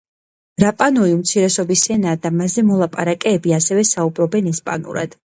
[0.61, 5.17] რაპანუი უმცირესობის ენაა და მასზე მოლაპარაკეები ასევე საუბრობენ ესპანურად.